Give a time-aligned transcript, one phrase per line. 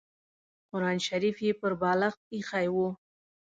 [0.71, 2.75] قران شریف یې پر بالښت اېښی و.